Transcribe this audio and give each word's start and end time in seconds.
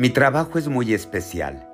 Mi 0.00 0.08
trabajo 0.08 0.58
es 0.58 0.66
muy 0.66 0.94
especial. 0.94 1.68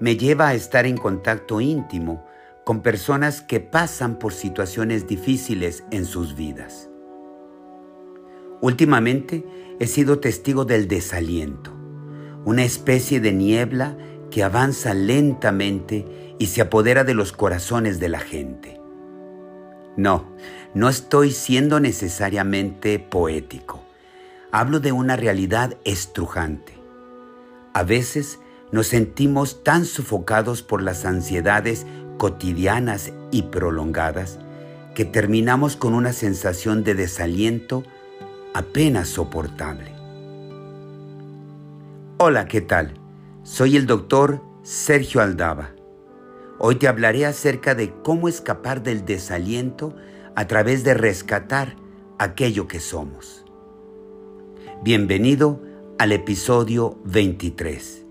Me 0.00 0.16
lleva 0.16 0.48
a 0.48 0.54
estar 0.54 0.86
en 0.86 0.96
contacto 0.96 1.60
íntimo 1.60 2.26
con 2.64 2.82
personas 2.82 3.40
que 3.40 3.60
pasan 3.60 4.18
por 4.18 4.32
situaciones 4.32 5.06
difíciles 5.06 5.84
en 5.92 6.04
sus 6.04 6.34
vidas. 6.34 6.90
Últimamente 8.60 9.46
he 9.78 9.86
sido 9.86 10.18
testigo 10.18 10.64
del 10.64 10.88
desaliento, 10.88 11.70
una 12.44 12.64
especie 12.64 13.20
de 13.20 13.32
niebla 13.32 13.96
que 14.32 14.42
avanza 14.42 14.92
lentamente 14.92 16.34
y 16.40 16.46
se 16.46 16.62
apodera 16.62 17.04
de 17.04 17.14
los 17.14 17.30
corazones 17.30 18.00
de 18.00 18.08
la 18.08 18.18
gente. 18.18 18.80
No, 19.96 20.34
no 20.74 20.88
estoy 20.88 21.30
siendo 21.30 21.78
necesariamente 21.78 22.98
poético. 22.98 23.80
Hablo 24.50 24.80
de 24.80 24.90
una 24.90 25.14
realidad 25.14 25.76
estrujante. 25.84 26.81
A 27.74 27.84
veces 27.84 28.38
nos 28.70 28.88
sentimos 28.88 29.62
tan 29.64 29.84
sofocados 29.86 30.62
por 30.62 30.82
las 30.82 31.04
ansiedades 31.04 31.86
cotidianas 32.18 33.12
y 33.30 33.42
prolongadas 33.42 34.38
que 34.94 35.04
terminamos 35.04 35.76
con 35.76 35.94
una 35.94 36.12
sensación 36.12 36.84
de 36.84 36.94
desaliento 36.94 37.82
apenas 38.52 39.08
soportable. 39.08 39.92
Hola, 42.18 42.46
¿qué 42.46 42.60
tal? 42.60 42.94
Soy 43.42 43.76
el 43.76 43.86
doctor 43.86 44.42
Sergio 44.62 45.22
Aldaba. 45.22 45.70
Hoy 46.58 46.76
te 46.76 46.88
hablaré 46.88 47.24
acerca 47.24 47.74
de 47.74 47.92
cómo 48.02 48.28
escapar 48.28 48.82
del 48.82 49.04
desaliento 49.06 49.96
a 50.36 50.46
través 50.46 50.84
de 50.84 50.94
rescatar 50.94 51.74
aquello 52.18 52.68
que 52.68 52.80
somos. 52.80 53.44
Bienvenido 54.82 55.71
al 56.02 56.10
episodio 56.10 56.98
23. 57.04 58.04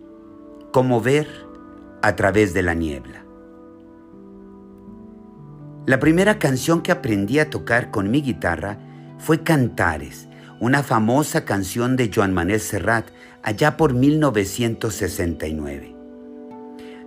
Cómo 0.72 1.02
ver 1.02 1.28
a 2.02 2.16
través 2.16 2.54
de 2.54 2.62
la 2.62 2.74
niebla. 2.74 3.26
La 5.86 6.00
primera 6.00 6.40
canción 6.40 6.84
que 6.84 6.94
aprendí 6.94 7.40
a 7.40 7.50
tocar 7.50 7.92
con 7.92 8.10
mi 8.10 8.22
guitarra 8.22 8.78
fue 9.18 9.44
Cantares, 9.44 10.30
una 10.62 10.84
famosa 10.84 11.44
canción 11.44 11.98
de 11.98 12.10
Joan 12.16 12.34
Manuel 12.34 12.62
Serrat 12.62 13.10
allá 13.44 13.76
por 13.76 13.94
1969. 13.94 15.94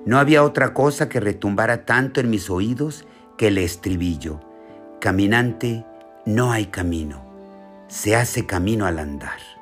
No 0.04 0.18
había 0.18 0.44
otra 0.44 0.74
cosa 0.74 1.08
que 1.08 1.18
retumbara 1.18 1.86
tanto 1.86 2.20
en 2.20 2.28
mis 2.28 2.50
oídos 2.50 3.06
que 3.38 3.48
el 3.48 3.56
estribillo. 3.56 4.38
Caminante, 5.00 5.86
no 6.26 6.52
hay 6.52 6.66
camino, 6.66 7.24
se 7.88 8.16
hace 8.16 8.44
camino 8.44 8.84
al 8.84 8.98
andar. 8.98 9.53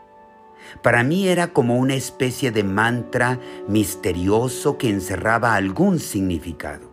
Para 0.83 1.03
mí 1.05 1.29
era 1.29 1.53
como 1.53 1.77
una 1.77 1.95
especie 1.95 2.51
de 2.51 2.65
mantra 2.65 3.39
misterioso 3.69 4.79
que 4.79 4.89
encerraba 4.89 5.55
algún 5.55 5.99
significado. 5.99 6.93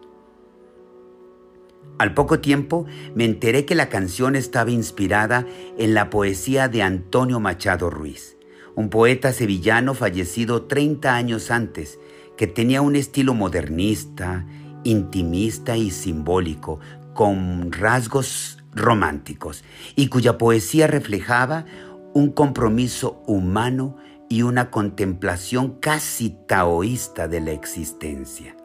Al 2.00 2.14
poco 2.14 2.40
tiempo 2.40 2.86
me 3.14 3.26
enteré 3.26 3.66
que 3.66 3.76
la 3.76 3.90
canción 3.90 4.38
estaba 4.38 4.72
inspirada 4.72 5.46
en 5.78 5.94
la 5.94 6.10
poesía 6.10 6.70
de 6.70 6.82
Antonio 6.82 7.42
Machado 7.42 7.90
Ruiz, 7.90 8.38
un 8.76 8.90
poeta 8.90 9.34
sevillano 9.34 9.94
fallecido 9.94 10.64
30 10.64 11.14
años 11.14 11.52
antes, 11.52 12.00
que 12.38 12.48
tenía 12.48 12.82
un 12.82 12.96
estilo 12.96 13.34
modernista, 13.34 14.46
intimista 14.86 15.76
y 15.76 15.92
simbólico, 15.92 16.80
con 17.14 17.74
rasgos 17.74 18.60
románticos, 18.74 19.66
y 19.98 20.08
cuya 20.08 20.38
poesía 20.38 20.88
reflejaba 20.88 21.66
un 22.14 22.32
compromiso 22.32 23.22
humano 23.28 23.98
y 24.30 24.44
una 24.44 24.70
contemplación 24.70 25.80
casi 25.80 26.38
taoísta 26.48 27.28
de 27.28 27.42
la 27.42 27.52
existencia. 27.52 28.56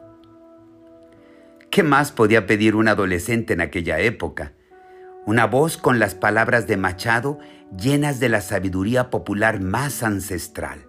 ¿Qué 1.69 1.83
más 1.83 2.11
podía 2.11 2.45
pedir 2.45 2.75
un 2.75 2.87
adolescente 2.87 3.53
en 3.53 3.61
aquella 3.61 3.99
época? 3.99 4.53
Una 5.25 5.45
voz 5.45 5.77
con 5.77 5.99
las 5.99 6.15
palabras 6.15 6.67
de 6.67 6.77
Machado 6.77 7.39
llenas 7.77 8.19
de 8.19 8.29
la 8.29 8.41
sabiduría 8.41 9.09
popular 9.09 9.59
más 9.59 10.03
ancestral. 10.03 10.85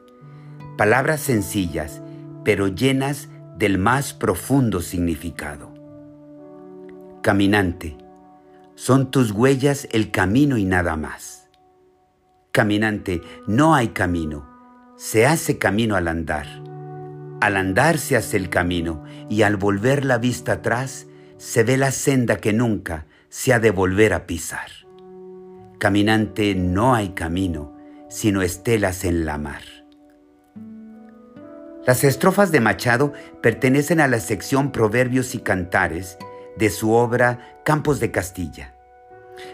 Palabras 0.77 1.21
sencillas, 1.21 2.03
pero 2.45 2.69
llenas 2.69 3.28
del 3.56 3.78
más 3.78 4.12
profundo 4.12 4.83
significado. 4.83 5.72
Caminante, 7.22 7.97
son 8.75 9.11
tus 9.11 9.33
huellas 9.33 9.89
el 9.91 10.11
camino 10.11 10.59
y 10.59 10.65
nada 10.65 10.97
más. 10.97 11.46
Caminante, 12.56 13.21
no 13.47 13.75
hay 13.75 13.89
camino, 13.89 14.49
se 14.97 15.27
hace 15.27 15.59
camino 15.59 15.94
al 15.94 16.09
andar. 16.09 16.47
Al 17.43 17.55
andar 17.55 17.99
se 17.99 18.17
hace 18.17 18.39
el 18.39 18.49
camino 18.49 19.05
y 19.28 19.43
al 19.43 19.59
volver 19.59 20.06
la 20.06 20.17
vista 20.17 20.53
atrás 20.53 21.06
se 21.37 21.65
ve 21.65 21.77
la 21.77 21.91
senda 21.91 22.39
que 22.39 22.55
nunca 22.55 23.05
se 23.28 23.53
ha 23.53 23.61
de 23.61 23.71
volver 23.71 24.15
a 24.15 24.27
pisar. 24.27 24.71
Caminante, 25.78 26.55
no 26.55 26.95
hay 26.95 27.11
camino, 27.11 27.77
sino 28.09 28.41
estelas 28.41 29.05
en 29.05 29.27
la 29.27 29.37
mar. 29.37 29.61
Las 31.87 32.05
estrofas 32.05 32.53
de 32.53 32.61
Machado 32.61 33.12
pertenecen 33.43 34.00
a 34.00 34.09
la 34.09 34.19
sección 34.19 34.72
Proverbios 34.72 35.34
y 35.34 35.41
Cantares 35.41 36.16
de 36.56 36.71
su 36.71 36.93
obra 36.93 37.61
Campos 37.66 38.00
de 38.00 38.11
Castilla. 38.11 38.72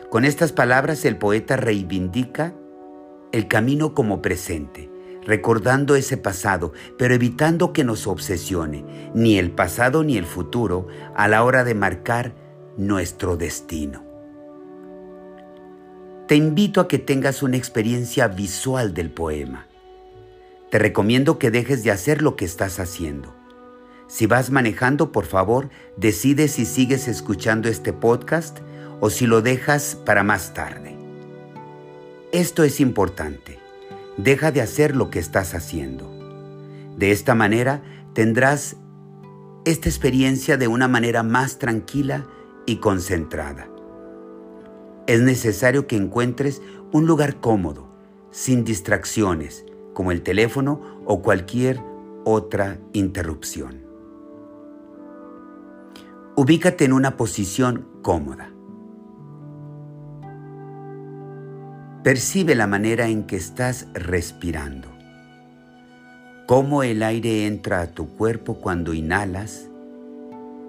Con 0.09 0.25
estas 0.25 0.53
palabras 0.53 1.05
el 1.05 1.17
poeta 1.17 1.57
reivindica 1.57 2.55
el 3.33 3.49
camino 3.49 3.95
como 3.95 4.23
presente, 4.23 4.91
recordando 5.25 5.97
ese 5.97 6.17
pasado, 6.17 6.73
pero 6.99 7.15
evitando 7.15 7.73
que 7.73 7.85
nos 7.85 8.07
obsesione 8.07 9.11
ni 9.15 9.39
el 9.39 9.51
pasado 9.51 10.05
ni 10.05 10.17
el 10.17 10.27
futuro 10.27 10.87
a 11.17 11.29
la 11.29 11.45
hora 11.45 11.65
de 11.65 11.75
marcar 11.75 12.35
nuestro 12.77 13.37
destino. 13.37 14.05
Te 16.29 16.37
invito 16.37 16.81
a 16.81 16.89
que 16.89 16.99
tengas 16.99 17.43
una 17.43 17.57
experiencia 17.57 18.29
visual 18.29 18.95
del 18.95 19.11
poema. 19.11 19.67
Te 20.71 20.79
recomiendo 20.79 21.39
que 21.39 21.51
dejes 21.51 21.85
de 21.85 21.91
hacer 21.91 22.23
lo 22.23 22.37
que 22.37 22.47
estás 22.47 22.81
haciendo. 22.81 23.35
Si 24.07 24.27
vas 24.27 24.51
manejando, 24.51 25.13
por 25.13 25.27
favor, 25.27 25.69
decide 25.97 26.49
si 26.49 26.65
sigues 26.65 27.09
escuchando 27.09 27.69
este 27.69 27.93
podcast 27.93 28.61
o 29.01 29.11
si 29.11 29.27
lo 29.27 29.43
dejas 29.43 29.97
para 30.07 30.23
más 30.23 30.55
tarde. 30.55 30.92
Esto 32.33 32.65
es 32.65 32.81
importante. 32.81 33.59
Deja 34.17 34.53
de 34.53 34.63
hacer 34.63 34.97
lo 34.97 35.11
que 35.11 35.19
estás 35.19 35.55
haciendo. 35.55 36.11
De 36.97 37.11
esta 37.11 37.35
manera 37.35 37.83
tendrás 38.15 38.77
esta 39.67 39.91
experiencia 39.91 40.57
de 40.57 40.67
una 40.67 40.89
manera 40.89 41.23
más 41.23 41.59
tranquila 41.59 42.27
y 42.65 42.77
concentrada. 42.77 43.69
Es 45.07 45.21
necesario 45.21 45.87
que 45.87 45.97
encuentres 45.97 46.63
un 46.91 47.05
lugar 47.05 47.37
cómodo, 47.39 47.87
sin 48.31 48.65
distracciones, 48.65 49.67
como 49.93 50.11
el 50.11 50.23
teléfono 50.23 50.81
o 51.05 51.21
cualquier 51.21 51.83
otra 52.25 52.79
interrupción. 52.95 53.83
Ubícate 56.35 56.87
en 56.87 56.95
una 56.95 57.19
posición 57.19 57.89
cómoda. 58.01 58.52
Percibe 62.03 62.57
la 62.57 62.67
manera 62.67 63.07
en 63.07 63.23
que 63.23 63.37
estás 63.37 63.87
respirando. 63.95 64.89
Cómo 66.49 66.83
el 66.83 67.01
aire 67.05 67.47
entra 67.47 67.81
a 67.81 67.87
tu 67.87 68.09
cuerpo 68.17 68.55
cuando 68.55 68.93
inhalas 68.93 69.69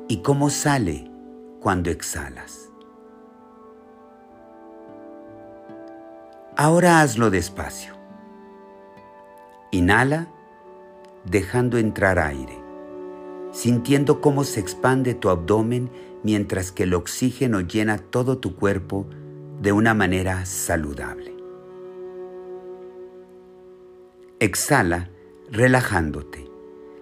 y 0.08 0.18
cómo 0.18 0.52
sale 0.52 1.10
cuando 1.60 1.90
exhalas. 1.90 2.70
Ahora 6.56 7.02
hazlo 7.02 7.32
despacio. 7.32 7.96
Inhala 9.72 10.28
dejando 11.26 11.80
entrar 11.80 12.20
aire, 12.20 12.60
sintiendo 13.52 14.22
cómo 14.22 14.44
se 14.44 14.60
expande 14.60 15.16
tu 15.16 15.30
abdomen 15.30 15.90
mientras 16.22 16.72
que 16.72 16.84
el 16.84 16.94
oxígeno 16.94 17.60
llena 17.62 17.98
todo 17.98 18.38
tu 18.38 18.56
cuerpo 18.56 19.08
de 19.64 19.72
una 19.72 19.94
manera 19.94 20.46
saludable. 20.46 21.34
Exhala 24.42 25.10
relajándote, 25.50 26.52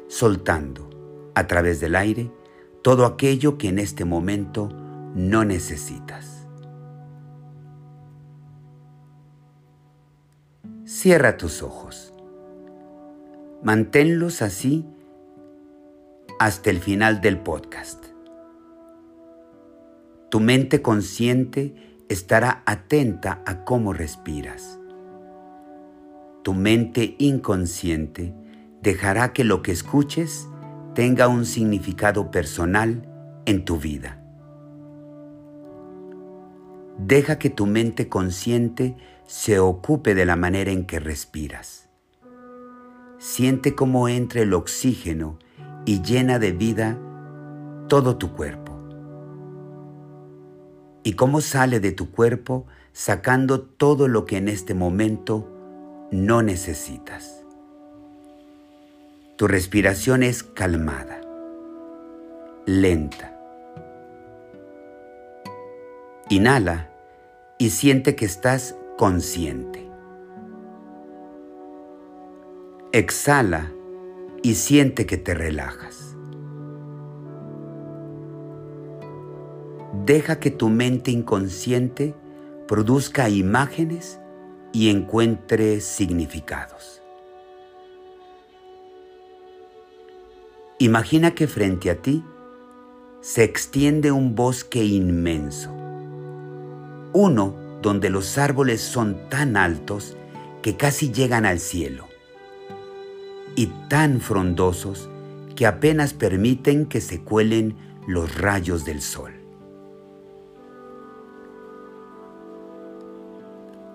soltando 0.08 0.88
a 1.34 1.48
través 1.48 1.80
del 1.80 1.96
aire 1.96 2.32
todo 2.84 3.08
aquello 3.08 3.58
que 3.58 3.70
en 3.70 3.80
este 3.80 4.06
momento 4.06 4.70
no 5.16 5.44
necesitas. 5.44 6.48
Cierra 10.86 11.38
tus 11.38 11.64
ojos. 11.64 12.14
Manténlos 13.64 14.44
así 14.44 14.86
hasta 16.38 16.70
el 16.70 16.78
final 16.78 17.22
del 17.22 17.40
podcast. 17.40 18.06
Tu 20.30 20.40
mente 20.40 20.84
consciente 20.84 21.91
estará 22.12 22.62
atenta 22.66 23.42
a 23.46 23.64
cómo 23.64 23.94
respiras. 23.94 24.80
Tu 26.44 26.54
mente 26.54 27.16
inconsciente 27.20 28.34
dejará 28.82 29.32
que 29.32 29.44
lo 29.44 29.62
que 29.62 29.72
escuches 29.72 30.48
tenga 30.94 31.28
un 31.28 31.46
significado 31.46 32.30
personal 32.32 33.08
en 33.46 33.64
tu 33.64 33.78
vida. 33.78 34.22
Deja 36.98 37.40
que 37.40 37.50
tu 37.50 37.66
mente 37.66 38.10
consciente 38.10 38.98
se 39.26 39.60
ocupe 39.60 40.14
de 40.14 40.26
la 40.26 40.36
manera 40.36 40.72
en 40.72 40.86
que 40.86 41.00
respiras. 41.00 41.90
Siente 43.20 43.74
cómo 43.74 44.10
entra 44.10 44.42
el 44.42 44.54
oxígeno 44.54 45.40
y 45.86 46.02
llena 46.02 46.40
de 46.40 46.52
vida 46.52 47.00
todo 47.88 48.18
tu 48.18 48.34
cuerpo. 48.34 48.61
Y 51.04 51.14
cómo 51.14 51.42
sale 51.42 51.80
de 51.80 51.92
tu 51.92 52.12
cuerpo 52.12 52.66
sacando 52.94 53.62
todo 53.62 54.08
lo 54.08 54.26
que 54.26 54.38
en 54.38 54.48
este 54.48 54.74
momento 54.74 55.48
no 56.12 56.42
necesitas. 56.42 57.44
Tu 59.38 59.48
respiración 59.48 60.22
es 60.24 60.44
calmada, 60.44 61.22
lenta. 62.66 63.36
Inhala 66.30 66.90
y 67.58 67.72
siente 67.72 68.16
que 68.16 68.26
estás 68.26 68.76
consciente. 68.98 69.90
Exhala 72.92 73.72
y 74.44 74.56
siente 74.56 75.06
que 75.06 75.18
te 75.18 75.34
relajas. 75.34 76.01
Deja 80.06 80.40
que 80.40 80.50
tu 80.50 80.70
mente 80.70 81.12
inconsciente 81.12 82.16
produzca 82.68 83.30
imágenes 83.30 84.20
y 84.74 84.90
encuentre 84.90 85.80
significados. 85.80 87.04
Imagina 90.80 91.36
que 91.36 91.46
frente 91.46 91.92
a 91.92 92.02
ti 92.02 92.24
se 93.20 93.44
extiende 93.44 94.12
un 94.12 94.34
bosque 94.34 94.84
inmenso, 94.84 95.70
uno 97.14 97.56
donde 97.84 98.10
los 98.10 98.40
árboles 98.40 98.82
son 98.82 99.30
tan 99.30 99.56
altos 99.56 100.18
que 100.64 100.78
casi 100.78 101.12
llegan 101.12 101.46
al 101.46 101.60
cielo 101.60 102.08
y 103.56 103.68
tan 103.88 104.20
frondosos 104.20 105.10
que 105.56 105.68
apenas 105.68 106.14
permiten 106.14 106.88
que 106.88 107.02
se 107.02 107.22
cuelen 107.22 107.76
los 108.08 108.36
rayos 108.36 108.84
del 108.84 109.04
sol. 109.04 109.41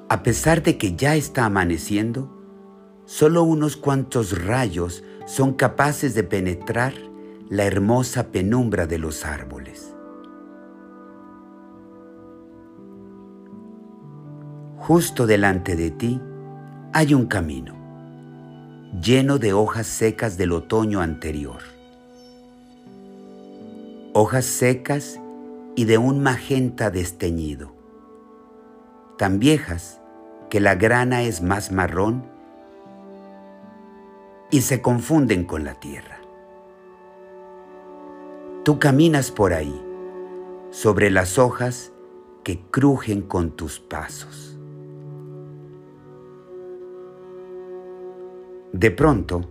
A 0.09 0.23
pesar 0.23 0.63
de 0.63 0.79
que 0.79 0.95
ya 0.95 1.17
está 1.17 1.47
amaneciendo, 1.47 2.31
solo 3.07 3.43
unos 3.43 3.77
cuantos 3.77 4.45
rayos 4.45 5.03
son 5.27 5.55
capaces 5.55 6.15
de 6.15 6.23
penetrar 6.23 6.95
la 7.49 7.65
hermosa 7.65 8.29
penumbra 8.29 8.87
de 8.87 8.99
los 8.99 9.25
árboles. 9.25 9.93
Justo 14.79 15.27
delante 15.27 15.75
de 15.75 15.91
ti 15.91 16.21
hay 16.93 17.13
un 17.13 17.27
camino, 17.27 17.75
lleno 19.03 19.39
de 19.39 19.53
hojas 19.53 19.89
secas 19.89 20.37
del 20.39 20.53
otoño 20.53 21.01
anterior. 21.01 21.63
Hojas 24.13 24.45
secas 24.45 25.21
y 25.75 25.85
de 25.85 25.99
un 25.99 26.23
magenta 26.23 26.91
desteñido, 26.91 27.76
tan 29.17 29.39
viejas 29.39 30.01
que 30.51 30.61
la 30.61 30.75
grana 30.75 31.23
es 31.23 31.43
más 31.43 31.73
marrón 31.73 32.25
y 34.51 34.63
se 34.63 34.81
confunden 34.81 35.45
con 35.45 35.65
la 35.65 35.75
tierra. 35.75 36.19
Tú 38.65 38.79
caminas 38.79 39.31
por 39.31 39.53
ahí, 39.53 39.83
sobre 40.71 41.11
las 41.11 41.39
hojas 41.39 41.93
que 42.45 42.61
crujen 42.71 43.23
con 43.23 43.53
tus 43.53 43.81
pasos. 43.81 44.59
De 48.73 48.91
pronto, 48.91 49.49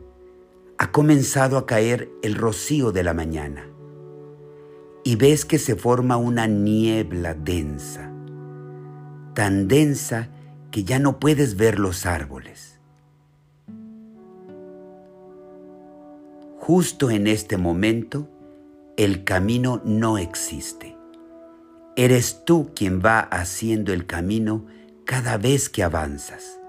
ha 0.77 0.91
comenzado 0.91 1.57
a 1.57 1.65
caer 1.65 2.09
el 2.21 2.35
rocío 2.35 2.91
de 2.91 3.03
la 3.03 3.13
mañana 3.13 3.67
y 5.03 5.15
ves 5.15 5.45
que 5.45 5.57
se 5.57 5.75
forma 5.75 6.17
una 6.17 6.47
niebla 6.47 7.33
densa, 7.33 8.11
tan 9.35 9.67
densa 9.67 10.29
que 10.71 10.83
ya 10.83 10.97
no 10.97 11.19
puedes 11.19 11.57
ver 11.57 11.77
los 11.77 12.07
árboles. 12.07 12.79
Justo 16.57 17.11
en 17.11 17.27
este 17.27 17.57
momento, 17.57 18.27
el 18.97 19.23
camino 19.23 19.81
no 19.85 20.17
existe. 20.17 20.97
Eres 21.95 22.43
tú 22.43 22.71
quien 22.75 23.01
va 23.05 23.19
haciendo 23.19 23.93
el 23.93 24.07
camino 24.07 24.65
cada 25.05 25.37
vez 25.37 25.69
que 25.69 25.83
avanzas. 25.83 26.59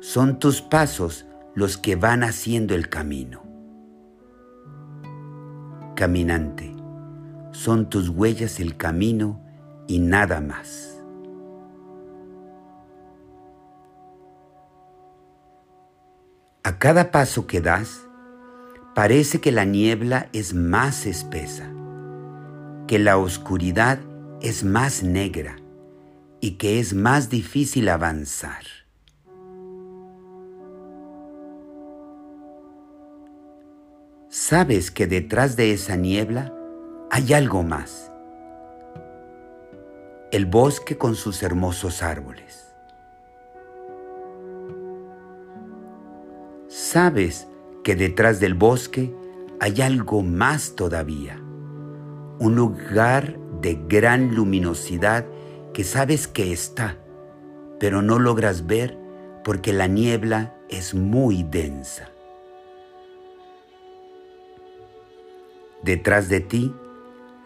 Son 0.00 0.38
tus 0.38 0.62
pasos 0.62 1.26
los 1.54 1.76
que 1.76 1.96
van 1.96 2.22
haciendo 2.22 2.74
el 2.74 2.88
camino. 2.88 3.42
Caminante, 5.94 6.74
son 7.50 7.90
tus 7.90 8.08
huellas 8.08 8.60
el 8.60 8.76
camino 8.76 9.44
y 9.86 9.98
nada 9.98 10.40
más. 10.40 10.89
A 16.70 16.78
cada 16.78 17.10
paso 17.10 17.48
que 17.48 17.60
das, 17.60 18.06
parece 18.94 19.40
que 19.40 19.50
la 19.50 19.64
niebla 19.64 20.28
es 20.32 20.54
más 20.54 21.04
espesa, 21.04 21.68
que 22.86 23.00
la 23.00 23.16
oscuridad 23.18 23.98
es 24.40 24.62
más 24.62 25.02
negra 25.02 25.56
y 26.40 26.52
que 26.58 26.78
es 26.78 26.94
más 26.94 27.28
difícil 27.28 27.88
avanzar. 27.88 28.62
sabes 34.28 34.92
que 34.92 35.08
detrás 35.08 35.56
de 35.56 35.72
esa 35.72 35.96
niebla 35.96 36.54
hay 37.10 37.32
algo 37.32 37.64
más. 37.64 38.12
El 40.30 40.46
bosque 40.46 40.96
con 40.96 41.16
sus 41.16 41.42
hermosos 41.42 42.00
árboles. 42.00 42.69
Sabes 46.70 47.48
que 47.82 47.96
detrás 47.96 48.38
del 48.38 48.54
bosque 48.54 49.12
hay 49.58 49.82
algo 49.82 50.22
más 50.22 50.76
todavía. 50.76 51.36
Un 52.38 52.54
lugar 52.54 53.36
de 53.60 53.76
gran 53.88 54.36
luminosidad 54.36 55.26
que 55.74 55.82
sabes 55.82 56.28
que 56.28 56.52
está, 56.52 56.96
pero 57.80 58.02
no 58.02 58.20
logras 58.20 58.68
ver 58.68 58.96
porque 59.42 59.72
la 59.72 59.88
niebla 59.88 60.54
es 60.68 60.94
muy 60.94 61.42
densa. 61.42 62.08
Detrás 65.82 66.28
de 66.28 66.38
ti, 66.38 66.72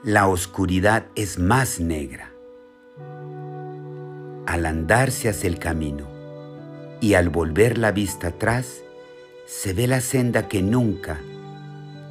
la 0.03 0.29
oscuridad 0.29 1.07
es 1.15 1.39
más 1.39 1.81
negra. 1.81 2.31
Al 4.45 4.67
andarse 4.67 5.31
hacia 5.31 5.49
el 5.49 5.59
camino 5.59 6.07
y 7.01 7.15
al 7.15 7.31
volver 7.31 7.79
la 7.79 7.91
vista 7.91 8.29
atrás, 8.29 8.84
se 9.47 9.75
ve 9.75 9.87
la 9.87 10.01
senda 10.01 10.49
que 10.49 10.63
nunca 10.63 11.21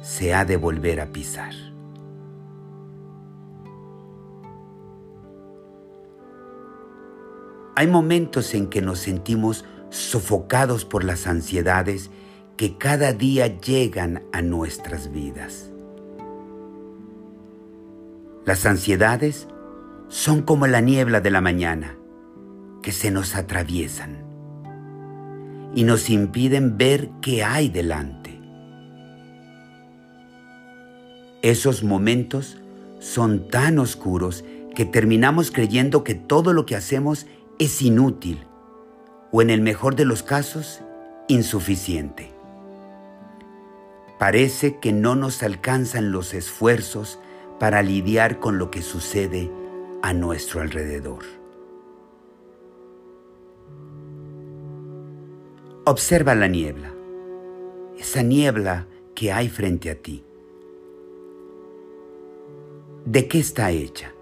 se 0.02 0.34
ha 0.34 0.44
de 0.44 0.56
volver 0.56 1.00
a 1.00 1.12
pisar. 1.12 1.52
Hay 7.76 7.88
momentos 7.88 8.54
en 8.54 8.68
que 8.68 8.80
nos 8.80 9.00
sentimos 9.00 9.64
sofocados 9.90 10.84
por 10.84 11.02
las 11.02 11.26
ansiedades 11.26 12.10
que 12.56 12.78
cada 12.78 13.12
día 13.12 13.58
llegan 13.60 14.22
a 14.32 14.42
nuestras 14.42 15.10
vidas. 15.10 15.72
Las 18.44 18.64
ansiedades 18.66 19.48
son 20.08 20.42
como 20.42 20.68
la 20.68 20.80
niebla 20.80 21.20
de 21.20 21.30
la 21.30 21.40
mañana 21.40 21.98
que 22.82 22.92
se 22.92 23.10
nos 23.10 23.34
atraviesan 23.34 24.23
y 25.74 25.84
nos 25.84 26.10
impiden 26.10 26.78
ver 26.78 27.10
qué 27.20 27.42
hay 27.42 27.68
delante. 27.68 28.38
Esos 31.42 31.82
momentos 31.82 32.58
son 33.00 33.48
tan 33.48 33.78
oscuros 33.78 34.44
que 34.74 34.84
terminamos 34.84 35.50
creyendo 35.50 36.04
que 36.04 36.14
todo 36.14 36.52
lo 36.52 36.66
que 36.66 36.76
hacemos 36.76 37.26
es 37.58 37.82
inútil 37.82 38.46
o 39.30 39.42
en 39.42 39.50
el 39.50 39.60
mejor 39.60 39.96
de 39.96 40.04
los 40.04 40.22
casos, 40.22 40.80
insuficiente. 41.28 42.32
Parece 44.18 44.78
que 44.78 44.92
no 44.92 45.16
nos 45.16 45.42
alcanzan 45.42 46.12
los 46.12 46.34
esfuerzos 46.34 47.18
para 47.58 47.82
lidiar 47.82 48.38
con 48.38 48.58
lo 48.58 48.70
que 48.70 48.80
sucede 48.80 49.50
a 50.02 50.12
nuestro 50.12 50.60
alrededor. 50.60 51.43
Observa 55.86 56.34
la 56.34 56.48
niebla. 56.48 56.94
esa 57.98 58.22
niebla 58.22 58.86
que 59.14 59.32
hay 59.32 59.50
frente 59.50 59.90
a 59.90 59.94
ti. 59.94 60.24
¿De 63.04 63.28
qué 63.28 63.38
está 63.38 63.70
hecha? 63.70 64.12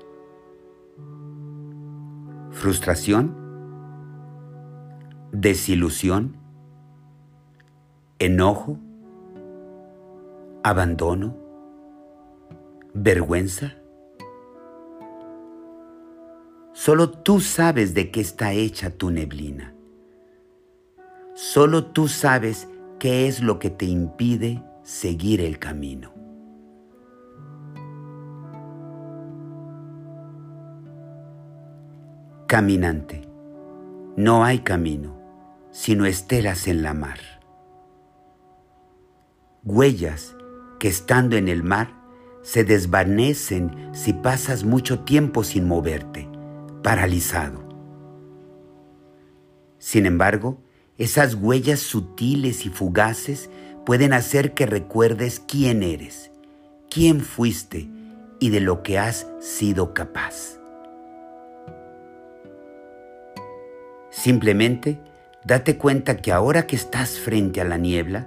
¿Frustración? 2.51 3.37
¿Desilusión? 5.31 6.37
¿Enojo? 8.19 8.79
¿Abandono? 10.65 11.37
¿Vergüenza? 12.93 13.77
Solo 16.73 17.11
tú 17.11 17.39
sabes 17.39 17.95
de 17.95 18.11
qué 18.11 18.21
está 18.21 18.53
hecha 18.53 18.91
tu 18.91 19.11
neblina. 19.11 19.72
Solo 21.35 21.87
tú 21.87 22.09
sabes 22.09 22.69
qué 22.99 23.27
es 23.27 23.41
lo 23.43 23.59
que 23.59 23.71
te 23.71 23.87
impide 23.87 24.63
seguir 24.83 25.41
el 25.41 25.59
camino. 25.59 26.13
Caminante, 32.47 33.23
no 34.17 34.45
hay 34.45 34.59
camino, 34.59 35.19
sino 35.71 36.05
estelas 36.05 36.69
en 36.69 36.83
la 36.83 36.93
mar. 36.93 37.19
Huellas 39.65 40.37
que 40.79 40.89
estando 40.89 41.37
en 41.37 41.49
el 41.49 41.63
mar 41.63 41.95
se 42.43 42.63
desvanecen 42.63 43.89
si 43.93 44.13
pasas 44.13 44.65
mucho 44.65 45.01
tiempo 45.01 45.45
sin 45.45 45.67
moverte, 45.67 46.29
paralizado. 46.83 47.63
Sin 49.79 50.05
embargo, 50.05 50.61
esas 50.99 51.35
huellas 51.35 51.81
sutiles 51.81 52.67
y 52.67 52.69
fugaces 52.69 53.51
pueden 53.85 54.13
hacer 54.13 54.55
que 54.55 54.67
recuerdes 54.67 55.41
quién 55.41 55.83
eres, 55.83 56.31
quién 56.91 57.21
fuiste 57.21 57.89
y 58.39 58.51
de 58.51 58.61
lo 58.61 58.83
que 58.83 58.99
has 58.99 59.27
sido 59.41 59.95
capaz. 59.95 60.59
Simplemente 64.11 65.01
date 65.45 65.79
cuenta 65.79 66.19
que 66.19 66.33
ahora 66.33 66.67
que 66.67 66.77
estás 66.77 67.19
frente 67.19 67.61
a 67.61 67.65
la 67.65 67.79
niebla, 67.79 68.27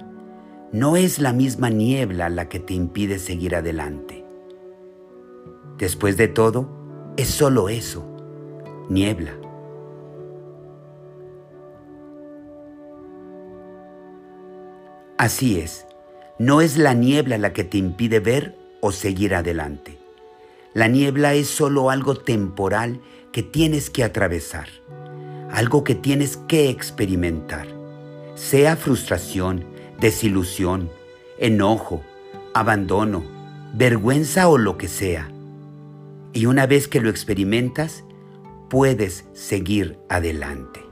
no 0.72 0.98
es 0.98 1.20
la 1.20 1.32
misma 1.32 1.70
niebla 1.70 2.30
la 2.30 2.50
que 2.50 2.60
te 2.60 2.74
impide 2.74 3.20
seguir 3.20 3.56
adelante. 3.56 4.26
Después 5.78 6.18
de 6.18 6.28
todo, 6.28 6.70
es 7.18 7.30
solo 7.30 7.70
eso, 7.70 8.06
niebla. 8.90 9.45
Así 15.18 15.60
es, 15.60 15.86
no 16.40 16.60
es 16.60 16.78
la 16.78 16.94
niebla 16.94 17.38
la 17.38 17.54
que 17.54 17.64
te 17.64 17.78
impide 17.78 18.20
ver 18.20 18.58
o 18.82 18.92
seguir 18.92 19.34
adelante. 19.34 19.98
La 20.74 20.90
niebla 20.90 21.34
es 21.34 21.48
solo 21.48 21.90
algo 21.90 22.16
temporal 22.16 23.00
que 23.32 23.42
tienes 23.42 23.90
que 23.90 24.04
atravesar, 24.04 24.68
algo 25.52 25.86
que 25.86 25.96
tienes 25.96 26.36
que 26.36 26.70
experimentar, 26.70 27.66
sea 28.36 28.76
frustración, 28.76 29.64
desilusión, 30.02 30.90
enojo, 31.38 32.04
abandono, 32.54 33.24
vergüenza 33.74 34.50
o 34.50 34.58
lo 34.58 34.78
que 34.78 34.90
sea. 34.90 35.32
Y 36.34 36.46
una 36.46 36.68
vez 36.68 36.90
que 36.90 37.00
lo 37.00 37.10
experimentas, 37.10 38.04
puedes 38.70 39.24
seguir 39.32 39.98
adelante. 40.10 40.85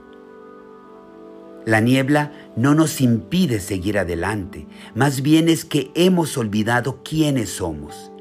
La 1.66 1.80
niebla 1.80 2.30
no 2.56 2.74
nos 2.74 3.00
impide 3.00 3.58
seguir 3.58 3.98
adelante, 3.98 4.66
más 4.94 5.22
bien 5.22 5.48
es 5.48 5.64
que 5.64 5.90
hemos 5.94 6.36
olvidado 6.36 7.02
quiénes 7.02 7.48
somos. 7.50 8.12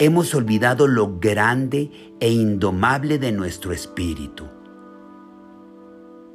Hemos 0.00 0.34
olvidado 0.34 0.88
lo 0.88 1.20
grande 1.20 1.90
e 2.18 2.30
indomable 2.30 3.18
de 3.20 3.30
nuestro 3.30 3.72
espíritu. 3.72 4.48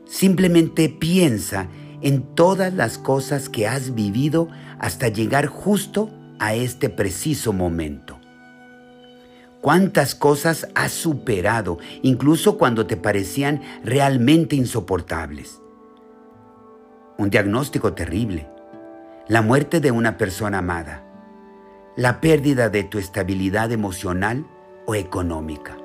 Simplemente 0.05 0.87
piensa 0.87 1.67
en 2.01 2.33
todas 2.33 2.73
las 2.73 2.97
cosas 2.97 3.49
que 3.49 3.67
has 3.67 3.93
vivido 3.93 4.47
hasta 4.79 5.09
llegar 5.09 5.47
justo 5.47 6.09
a 6.39 6.55
este 6.55 6.87
preciso 6.89 7.51
momento. 7.51 8.19
¿Cuántas 9.59 10.15
cosas 10.15 10.69
has 10.75 10.93
superado, 10.93 11.77
incluso 12.03 12.57
cuando 12.57 12.85
te 12.85 12.95
parecían 12.95 13.61
realmente 13.83 14.55
insoportables? 14.55 15.59
Un 17.17 17.29
diagnóstico 17.29 17.93
terrible, 17.93 18.47
la 19.27 19.41
muerte 19.41 19.79
de 19.79 19.91
una 19.91 20.17
persona 20.17 20.59
amada, 20.59 21.03
la 21.95 22.21
pérdida 22.21 22.69
de 22.69 22.83
tu 22.83 22.99
estabilidad 22.99 23.71
emocional 23.71 24.45
o 24.85 24.95
económica, 24.95 25.77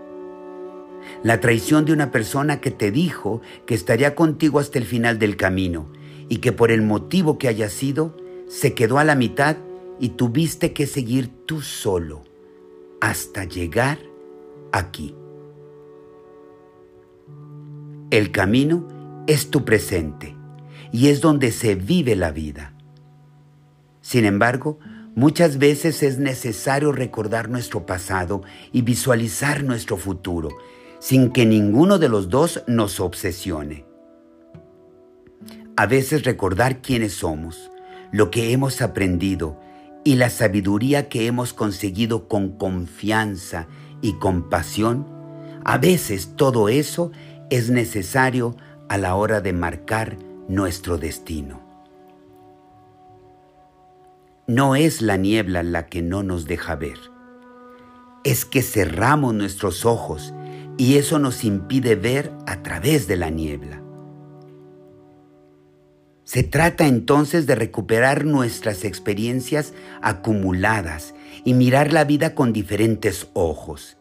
la 1.23 1.41
traición 1.41 1.85
de 1.85 1.93
una 1.93 2.11
persona 2.11 2.61
que 2.61 2.71
te 2.71 2.91
dijo 2.91 3.41
que 3.67 3.75
estaría 3.75 4.15
contigo 4.15 4.59
hasta 4.59 4.79
el 4.79 4.85
final 4.85 5.19
del 5.19 5.37
camino 5.37 5.91
y 6.29 6.39
que 6.39 6.53
por 6.53 6.71
el 6.71 6.83
motivo 6.83 7.39
que 7.39 7.49
haya 7.49 7.69
sido, 7.69 8.17
se 8.47 8.75
quedó 8.75 8.99
a 8.99 9.05
la 9.05 9.15
mitad 9.15 9.57
y 9.99 10.11
tuviste 10.11 10.73
que 10.73 10.87
seguir 10.87 11.31
tú 11.47 11.63
solo 11.63 12.23
hasta 13.01 13.45
llegar 13.45 13.99
aquí. 14.71 15.17
El 18.11 18.31
camino 18.31 19.25
es 19.27 19.51
tu 19.51 19.65
presente 19.65 20.37
y 20.93 21.09
es 21.09 21.21
donde 21.21 21.51
se 21.51 21.75
vive 21.75 22.15
la 22.15 22.31
vida. 22.31 22.75
Sin 24.03 24.25
embargo, 24.25 24.79
muchas 25.15 25.59
veces 25.59 26.03
es 26.03 26.19
necesario 26.19 26.93
recordar 26.93 27.49
nuestro 27.49 27.87
pasado 27.87 28.43
y 28.73 28.83
visualizar 28.83 29.65
nuestro 29.65 29.97
futuro, 29.97 30.51
sin 31.01 31.31
que 31.31 31.47
ninguno 31.47 31.99
de 31.99 32.09
los 32.09 32.29
dos 32.29 32.63
nos 32.67 33.01
obsesione. 33.01 33.87
A 35.77 35.87
veces 35.87 36.25
recordar 36.25 36.83
quiénes 36.83 37.15
somos, 37.15 37.71
lo 38.13 38.31
que 38.31 38.53
hemos 38.53 38.83
aprendido 38.83 39.59
y 40.05 40.17
la 40.17 40.29
sabiduría 40.29 41.09
que 41.09 41.27
hemos 41.27 41.55
conseguido 41.55 42.29
con 42.29 42.59
confianza 42.59 43.69
y 44.03 44.15
compasión, 44.19 45.07
a 45.65 45.79
veces 45.79 46.33
todo 46.37 46.69
eso 46.69 47.13
es 47.51 47.71
necesario 47.71 48.57
a 48.89 48.99
la 48.99 49.15
hora 49.15 49.41
de 49.41 49.53
marcar 49.53 50.19
nuestro 50.49 50.99
destino. 50.99 51.61
No 54.47 54.77
es 54.77 55.03
la 55.03 55.17
niebla 55.17 55.63
la 55.63 55.87
que 55.87 56.03
no 56.03 56.23
nos 56.23 56.47
deja 56.47 56.75
ver, 56.75 56.99
es 58.25 58.45
que 58.45 58.63
cerramos 58.63 59.35
nuestros 59.35 59.87
ojos 59.87 60.35
y 60.77 60.97
eso 60.97 61.19
nos 61.19 61.45
impide 61.45 61.95
ver 61.95 62.33
a 62.47 62.63
través 62.63 63.07
de 63.07 63.17
la 63.17 63.31
niebla. 63.31 63.83
Se 66.25 66.43
trata 66.43 66.87
entonces 66.87 67.47
de 67.47 67.55
recuperar 67.55 68.25
nuestras 68.25 68.85
experiencias 68.85 69.75
acumuladas 70.01 71.15
y 71.45 71.55
mirar 71.55 71.93
la 71.93 72.05
vida 72.05 72.35
con 72.35 72.53
diferentes 72.53 73.29
ojos. 73.35 73.97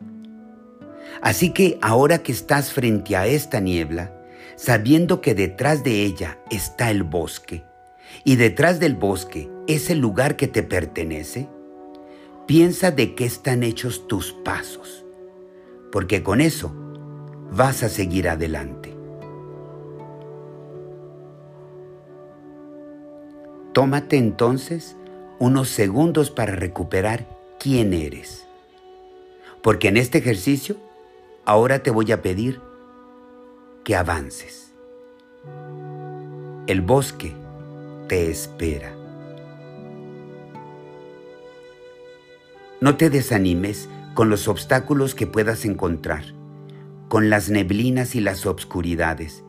Así 1.22 1.52
que 1.52 1.78
ahora 1.82 2.20
que 2.20 2.32
estás 2.32 2.72
frente 2.72 3.16
a 3.16 3.28
esta 3.28 3.60
niebla, 3.60 4.21
sabiendo 4.62 5.22
que 5.22 5.34
detrás 5.34 5.84
de 5.84 6.04
ella 6.04 6.38
está 6.52 6.92
el 6.92 7.02
bosque, 7.02 7.64
y 8.24 8.36
detrás 8.36 8.80
del 8.80 8.94
bosque 8.94 9.50
es 9.68 9.90
el 9.90 9.98
lugar 9.98 10.36
que 10.36 10.48
te 10.48 10.62
pertenece, 10.62 11.50
piensa 12.46 12.92
de 12.92 13.16
qué 13.16 13.26
están 13.26 13.64
hechos 13.64 14.08
tus 14.08 14.34
pasos, 14.34 15.04
porque 15.92 16.22
con 16.22 16.42
eso 16.42 16.72
vas 17.52 17.82
a 17.82 17.90
seguir 17.90 18.30
adelante. 18.30 18.96
Tómate 23.74 24.18
entonces 24.18 24.96
unos 25.40 25.70
segundos 25.70 26.30
para 26.30 26.56
recuperar 26.56 27.28
quién 27.60 27.96
eres, 27.96 28.46
porque 29.64 29.88
en 29.88 29.98
este 29.98 30.20
ejercicio 30.20 30.76
ahora 31.46 31.82
te 31.82 31.90
voy 31.90 32.12
a 32.12 32.22
pedir 32.22 32.62
avances. 33.94 34.74
El 36.68 36.82
bosque 36.82 37.34
te 38.08 38.30
espera. 38.30 38.94
No 42.80 42.98
te 42.98 43.10
desanimes 43.10 43.90
con 44.14 44.30
los 44.30 44.48
obstáculos 44.48 45.16
que 45.16 45.28
puedas 45.28 45.66
encontrar, 45.66 46.24
con 47.10 47.30
las 47.30 47.50
neblinas 47.50 48.16
y 48.16 48.22
las 48.22 48.46
obscuridades. 48.46 49.44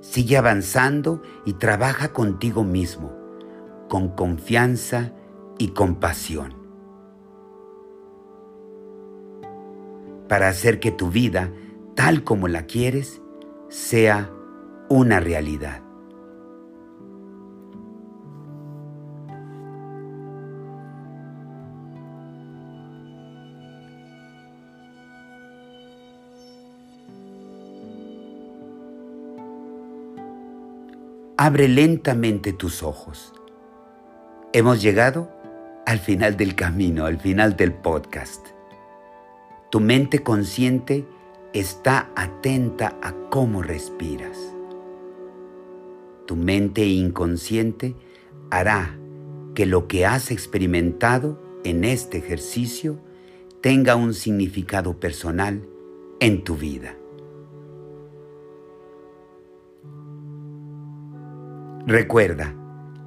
Sigue 0.00 0.36
avanzando 0.36 1.22
y 1.44 1.54
trabaja 1.54 2.12
contigo 2.12 2.64
mismo, 2.64 3.12
con 3.88 4.08
confianza 4.08 5.12
y 5.58 5.68
compasión. 5.68 6.54
Para 10.28 10.48
hacer 10.48 10.80
que 10.80 10.90
tu 10.90 11.10
vida, 11.10 11.52
tal 11.94 12.24
como 12.24 12.48
la 12.48 12.66
quieres, 12.66 13.20
sea 13.68 14.30
una 14.88 15.20
realidad. 15.20 15.82
Abre 31.40 31.68
lentamente 31.68 32.52
tus 32.52 32.82
ojos. 32.82 33.32
Hemos 34.52 34.82
llegado 34.82 35.30
al 35.86 36.00
final 36.00 36.36
del 36.36 36.56
camino, 36.56 37.06
al 37.06 37.18
final 37.18 37.56
del 37.56 37.72
podcast. 37.72 38.44
Tu 39.70 39.78
mente 39.78 40.22
consciente 40.22 41.06
está 41.52 42.10
atenta 42.14 42.98
a 43.02 43.12
cómo 43.30 43.62
respiras. 43.62 44.36
Tu 46.26 46.36
mente 46.36 46.86
inconsciente 46.86 47.96
hará 48.50 48.98
que 49.54 49.66
lo 49.66 49.88
que 49.88 50.06
has 50.06 50.30
experimentado 50.30 51.42
en 51.64 51.84
este 51.84 52.18
ejercicio 52.18 53.00
tenga 53.60 53.96
un 53.96 54.14
significado 54.14 55.00
personal 55.00 55.66
en 56.20 56.44
tu 56.44 56.56
vida. 56.56 56.94
Recuerda, 61.86 62.54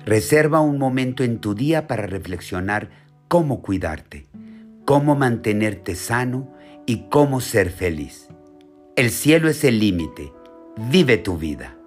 reserva 0.05 0.59
un 0.59 0.79
momento 0.79 1.23
en 1.23 1.39
tu 1.39 1.53
día 1.53 1.87
para 1.87 2.07
reflexionar 2.07 2.89
cómo 3.27 3.61
cuidarte, 3.61 4.27
cómo 4.85 5.15
mantenerte 5.15 5.95
sano 5.95 6.51
y 6.85 7.09
cómo 7.09 7.41
ser 7.41 7.71
feliz. 7.71 8.27
El 8.95 9.11
cielo 9.11 9.49
es 9.49 9.63
el 9.63 9.79
límite. 9.79 10.31
Vive 10.89 11.17
tu 11.17 11.37
vida. 11.37 11.77